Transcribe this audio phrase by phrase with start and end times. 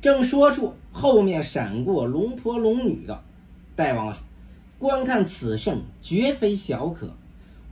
[0.00, 3.24] 正说处，后面闪过龙婆龙女的
[3.74, 4.22] 大王啊！
[4.78, 7.12] 观看此圣，绝非小可。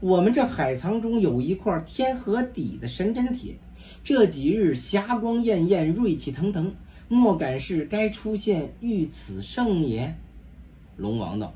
[0.01, 3.55] 我们这海藏中有一块天河底的神针铁，
[4.03, 6.75] 这几日霞光艳艳，锐气腾腾，
[7.07, 10.13] 莫敢是该出现遇此圣也？
[10.97, 11.53] 龙王道：“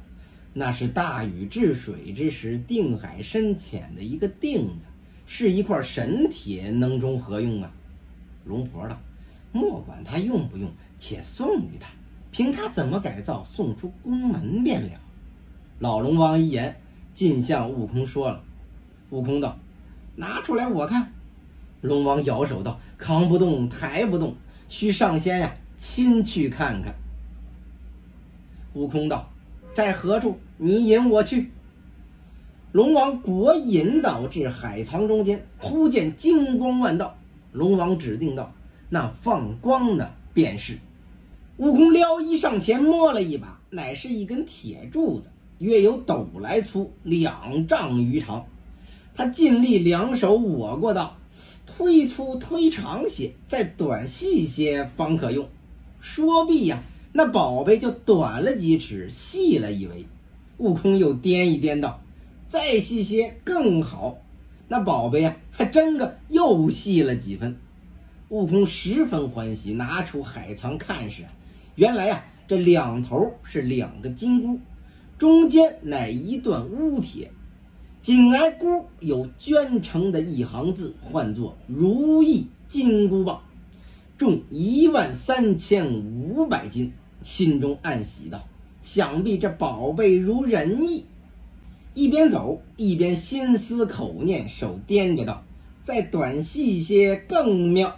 [0.53, 4.85] 那是大禹治水之时，定海深浅的一个定子，
[5.25, 7.69] 是一块神铁，能中何用啊？”
[8.45, 8.97] 龙婆道
[9.51, 11.89] ：“莫管他用不用，且送与他，
[12.31, 14.99] 凭他怎么改造，送出宫门便了。”
[15.79, 16.79] 老龙王一言，
[17.13, 18.43] 尽向悟空说了。
[19.09, 19.57] 悟空道
[20.15, 21.11] ：“拿出来我看。”
[21.81, 24.35] 龙王摇手道：“扛不动，抬不动，
[24.69, 26.95] 需上仙呀，亲去看看。”
[28.73, 29.29] 悟空道
[29.73, 30.39] ：“在何处？
[30.57, 31.51] 你引我去。”
[32.71, 37.17] 龙王果引导至海藏中间，忽见金光万道。
[37.51, 38.53] 龙王指定道
[38.93, 40.77] ：“那放光的便是。”
[41.57, 45.29] 悟空撩衣上前摸了一把，乃是一根铁柱子，
[45.59, 48.45] 约有斗来粗，两丈余长。
[49.15, 51.17] 他尽力两手握过道，
[51.65, 55.47] 推粗推长些，再短细些方可用。
[55.99, 56.81] 说毕呀，
[57.13, 60.05] 那宝贝就短了几尺，细了一围。
[60.57, 62.01] 悟空又掂一掂道
[62.47, 64.17] ：“再细些更好。”
[64.67, 67.55] 那宝贝呀，还真个又细了几分。
[68.31, 71.25] 悟空十分欢喜，拿出海藏看时，
[71.75, 74.57] 原来呀，这两头是两个金箍，
[75.17, 77.29] 中间乃一段乌铁，
[78.01, 83.41] 紧挨箍有镌成的一行字，唤作“如意金箍棒”，
[84.17, 86.93] 重一万三千五百斤。
[87.21, 88.47] 心中暗喜道
[88.81, 91.03] ：“想必这宝贝如人意。”
[91.93, 95.43] 一边走一边心思口念，手掂着道
[95.83, 97.93] ：“再短细些更妙。”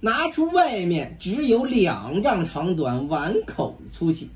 [0.00, 4.30] 拿出外面只有两丈长短，碗口粗细。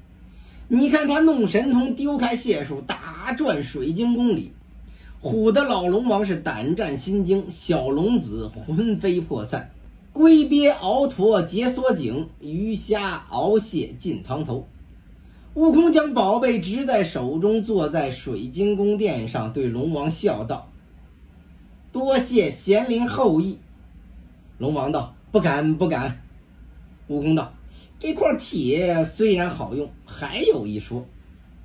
[0.69, 4.53] 你看他弄神通，丢开解数，打转水晶宫里，
[5.22, 9.71] 唬得老龙王是胆战心惊，小龙子魂飞魄散，
[10.12, 14.67] 龟鳖鳌驼解锁井，鱼虾鳌蟹进藏头。
[15.55, 20.71] 悟空将宝贝执在手中，坐在水晶宫殿上，对龙王笑道
[21.93, 23.59] ：“多谢贤灵厚意。”
[24.56, 26.22] 龙王道：“不敢，不敢。”
[27.09, 27.53] 悟空道
[27.98, 31.04] ：“这块铁虽然好用，还有一说。”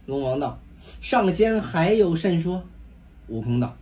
[0.08, 0.58] 龙王道
[1.00, 2.64] ：“上仙还有甚说？”
[3.28, 3.76] 悟空道：“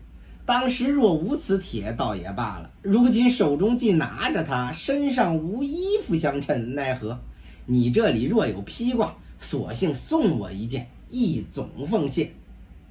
[0.45, 7.17] 当时若无此铁，倒也罢了；如今手中既拿着它，身上无衣服相衬，奈何？
[7.65, 12.31] 你这里若有披挂。”索性送我一件，一总奉献。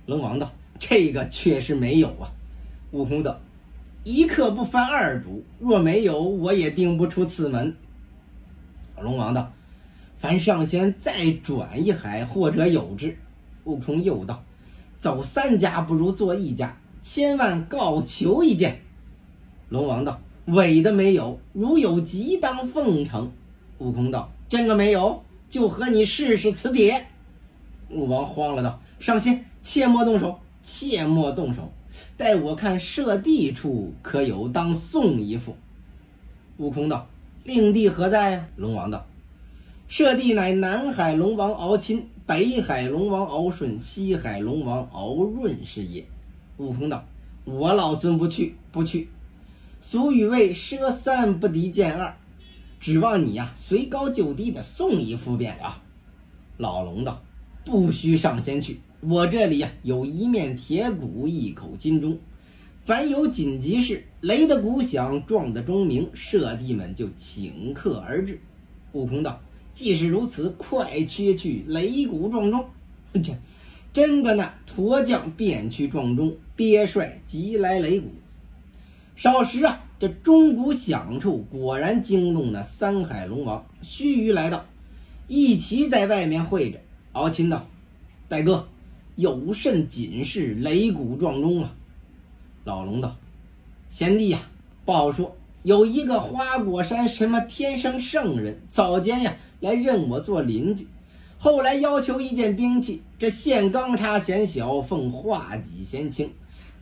[0.06, 2.30] 龙王道：“这个确实没有啊。”
[2.92, 3.40] 悟空道
[4.04, 7.74] ：“一刻不翻二主，若没有，我也定不出此门。”
[9.02, 9.52] 龙王道
[10.16, 13.16] ：“凡上仙再转一海，或者有之。”
[13.64, 14.44] 悟空又道
[14.98, 18.80] ：“走三家不如做一家，千万告求一件。”
[19.70, 23.32] 龙王道：“伪的没有，如有即当奉承。”
[23.78, 27.06] 悟空道：“真个没有。”就和你试试此铁。
[27.88, 31.70] 武王慌了道：“上仙，切莫动手，切莫动手，
[32.16, 35.56] 待我看射地处可有，当送一副。”
[36.58, 37.06] 悟空道
[37.44, 39.06] ：“令弟何在？”龙王道
[39.88, 46.04] ：“射地乃南海龙王敖钦，北海龙王敖顺，西海龙王敖润是也。”
[46.58, 47.04] 悟空道
[47.44, 49.08] ：“我老孙不去，不去。
[49.80, 52.16] 俗语谓：奢三不敌箭二。”
[52.80, 55.82] 指望你呀，随高就低的送一副便了。
[56.58, 57.20] 老龙道
[57.64, 62.18] ：“不需上仙去，我这里呀有一面铁鼓，一口金钟。
[62.84, 68.38] 凡有紧急事，雷的鼓响，撞的钟鸣，舍弟们就顷刻而至。”
[68.92, 69.40] 悟空道
[69.72, 72.64] ：“既是如此，快缺去擂鼓撞钟。”
[73.22, 73.32] 这
[73.92, 78.08] 真个那驼将便去撞钟，鳖帅急来擂鼓。
[79.16, 79.80] 少时啊。
[79.96, 83.64] 这钟鼓响处，果然惊动了三海龙王。
[83.80, 84.66] 须臾来到，
[85.28, 86.78] 一齐在外面会着。
[87.14, 87.66] 敖钦道
[88.28, 88.68] ：“大哥，
[89.16, 90.54] 有甚紧事？
[90.56, 91.74] 擂鼓撞钟啊？”
[92.64, 93.16] 老龙道
[93.88, 94.38] ：“贤弟呀，
[94.84, 95.34] 不好说。
[95.62, 100.86] 有一个花果山什么天生圣人，早间呀来认我做邻居，
[101.38, 106.30] 后来要求一件兵器，这线钢叉嫌小，奉画戟嫌轻。”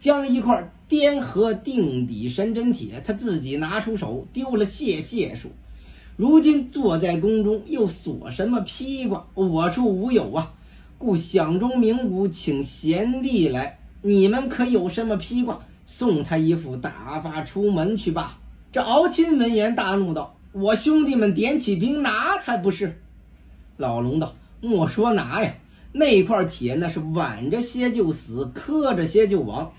[0.00, 5.48] 将一块颠河定底神针铁，他自己拿出手丢了谢谢数。
[6.16, 9.26] 如今坐在宫中，又锁什么披挂？
[9.34, 10.52] 我处无有啊，
[10.98, 13.78] 故响钟鸣鼓，请贤弟来。
[14.02, 15.60] 你们可有什么披挂？
[15.84, 18.38] 送他一副，打发出门去吧。
[18.70, 23.00] 这敖钦闻言大怒道：“我兄弟们点起兵拿他不是。
[23.76, 25.54] 老龙道：“莫说拿呀，
[25.92, 29.72] 那块铁那是挽着些就死，磕着些就亡，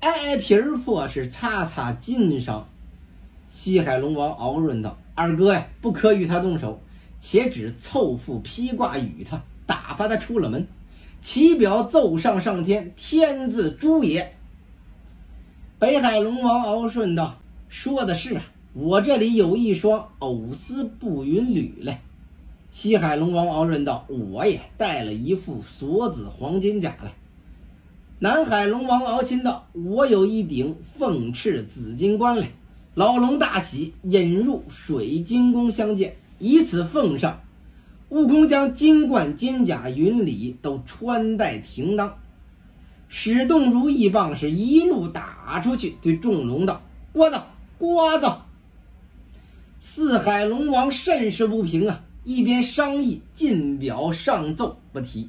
[0.00, 2.66] 挨挨皮儿破，是擦擦筋伤。”
[3.48, 6.80] 西海龙王敖润道：“二哥呀，不可与他动手，
[7.18, 10.68] 且只凑副披挂与他，打发他出了门。
[11.20, 14.36] 其表奏上上天，天字诛也。”
[15.80, 21.98] 北海龙王敖顺道：“说的是啊，我这里有一双藕丝步云履嘞。”
[22.70, 27.10] 西海龙王敖润道：“我也带了一副锁子黄金甲来。”
[28.20, 32.50] 南海龙王敖钦道：“我有一顶凤翅紫金冠来。”
[32.96, 37.38] 老龙大喜，引入水晶宫相见，以此奉上。
[38.08, 42.16] 悟空将金冠、金甲、云里都穿戴停当，
[43.06, 46.80] 使动如意棒，是一路打出去，对众龙道
[47.12, 47.38] ：“刮子，
[47.76, 48.32] 刮子！”
[49.78, 55.28] 四海龙王甚是不平啊，一边商议，进表上奏不提。